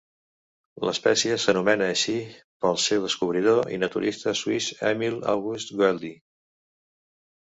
L'espècie 0.87 1.35
s'anomena 1.41 1.89
així 1.95 2.15
pel 2.65 2.79
seu 2.83 3.03
descobridor, 3.07 3.61
el 3.75 3.81
naturalista 3.83 4.33
suïs 4.39 4.71
Emil 4.93 5.19
August 5.35 5.75
Goeldi. 5.83 6.11